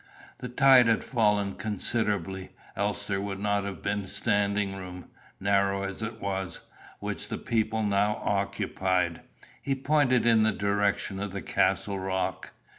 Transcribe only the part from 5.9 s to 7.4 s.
it was, which the